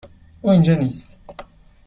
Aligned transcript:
او 0.41 0.49
اینجا 0.49 0.75
نیست. 0.75 1.17